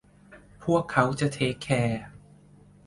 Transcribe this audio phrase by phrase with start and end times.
[0.63, 2.03] พวกเขาจะเทกแคร์